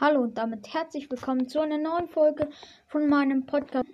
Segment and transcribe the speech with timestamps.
[0.00, 2.48] Hallo und damit herzlich willkommen zu einer neuen Folge
[2.86, 3.84] von meinem Podcast.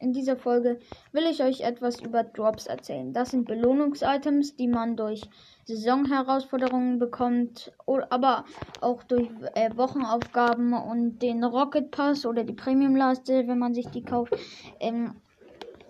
[0.00, 0.80] In dieser Folge
[1.12, 3.12] will ich euch etwas über Drops erzählen.
[3.12, 5.22] Das sind Belohnungsitems, die man durch
[5.64, 7.72] Saisonherausforderungen bekommt,
[8.10, 8.44] aber
[8.80, 14.02] auch durch äh, Wochenaufgaben und den Rocket Pass oder die Premium-Leiste, wenn man sich die
[14.02, 14.34] kauft.
[14.80, 15.14] Ähm,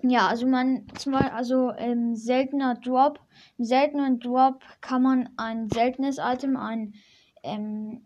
[0.02, 3.18] ja, also man zwar also ähm, seltener Drop,
[3.56, 6.92] im seltenen Drop kann man ein seltenes Item, ein
[7.42, 8.04] ähm,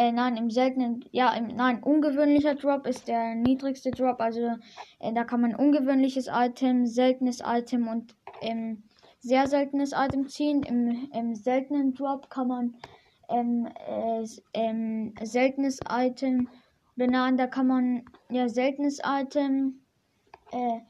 [0.00, 4.20] äh, nein, im seltenen, ja, im, nein, ungewöhnlicher Drop ist der niedrigste Drop.
[4.20, 4.52] Also
[4.98, 8.82] äh, da kann man ungewöhnliches Item, seltenes Item und ähm,
[9.20, 10.62] sehr seltenes Item ziehen.
[10.62, 12.76] Im, im seltenen Drop kann man
[13.28, 14.24] ähm, äh,
[14.54, 16.48] ähm, seltenes Item
[17.06, 19.80] nein, da kann man ja seltenes Item,
[20.52, 20.80] äh,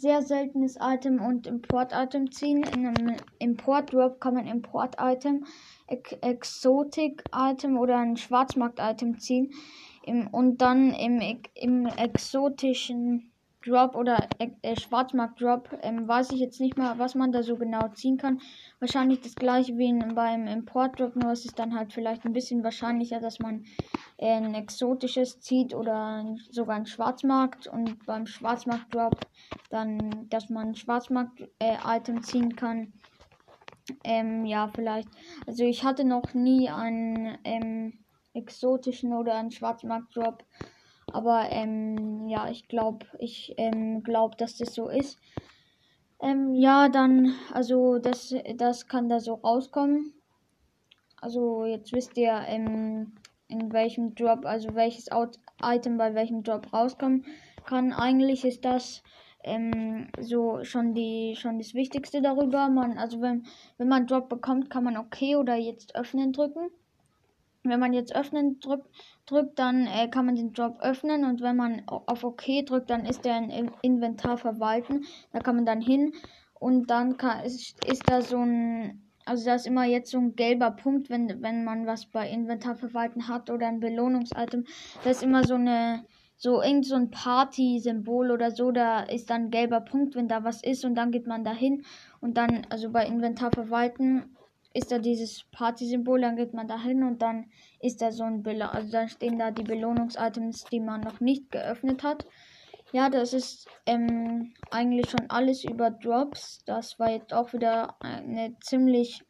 [0.00, 2.62] sehr seltenes Item und Import-Item ziehen.
[2.62, 5.44] In einem Import-Drop kann man Import-Item
[5.86, 9.52] Exotik-Item oder ein Schwarzmarkt-Item ziehen.
[10.04, 11.20] Im, und dann im,
[11.54, 13.32] im exotischen
[13.66, 17.88] Drop oder äh, Schwarzmarkt-Drop ähm, weiß ich jetzt nicht mehr, was man da so genau
[17.88, 18.40] ziehen kann.
[18.78, 22.62] Wahrscheinlich das gleiche wie in, beim Import-Drop, nur es ist dann halt vielleicht ein bisschen
[22.62, 23.64] wahrscheinlicher, dass man
[24.18, 27.66] äh, ein exotisches zieht oder sogar ein Schwarzmarkt.
[27.66, 29.24] Und beim Schwarzmarkt-Drop
[29.68, 32.92] dann, dass man ein Schwarzmarkt-Item äh, ziehen kann.
[34.04, 35.08] Ähm, ja, vielleicht.
[35.46, 40.44] Also ich hatte noch nie einen ähm, exotischen oder einen Schwarzmarkt-Drop.
[41.16, 45.18] Aber ähm, ja, ich glaube, ich ähm, glaube, dass das so ist.
[46.20, 50.12] Ähm, ja, dann, also das, das kann da so rauskommen.
[51.22, 53.14] Also jetzt wisst ihr, ähm,
[53.48, 57.24] in welchem Drop, also welches Out Item bei welchem Drop rauskommen
[57.64, 57.94] kann.
[57.94, 59.02] Eigentlich ist das
[59.42, 62.68] ähm, so schon die schon das Wichtigste darüber.
[62.68, 63.46] Man, also wenn,
[63.78, 66.68] wenn man Drop bekommt, kann man OK oder jetzt öffnen drücken.
[67.68, 68.88] Wenn man jetzt öffnen drückt,
[69.26, 73.04] drückt dann äh, kann man den Drop öffnen und wenn man auf OK drückt, dann
[73.04, 75.04] ist der im Inventar verwalten.
[75.32, 76.12] Da kann man dann hin
[76.54, 80.36] und dann kann, ist, ist da so ein also da ist immer jetzt so ein
[80.36, 84.64] gelber Punkt, wenn, wenn man was bei Inventar verwalten hat oder ein Belohnungsitem.
[85.02, 86.04] Da ist immer so eine
[86.36, 90.44] so irgend so ein Party-Symbol oder so, da ist dann ein gelber Punkt, wenn da
[90.44, 91.82] was ist und dann geht man da hin
[92.20, 94.36] und dann, also bei Inventar verwalten,
[94.76, 97.50] ist da dieses Party-Symbol, dann geht man da hin und dann
[97.80, 101.50] ist da so ein Bild, also dann stehen da die Belohnungsitems, die man noch nicht
[101.50, 102.26] geöffnet hat.
[102.92, 106.62] Ja, das ist ähm, eigentlich schon alles über Drops.
[106.66, 109.22] Das war jetzt auch wieder eine ziemlich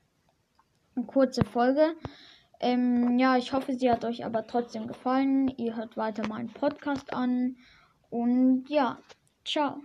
[1.06, 1.94] kurze Folge.
[2.58, 5.48] Ähm, ja, ich hoffe, sie hat euch aber trotzdem gefallen.
[5.56, 7.56] Ihr hört weiter meinen Podcast an.
[8.10, 8.98] Und ja,
[9.44, 9.76] ciao.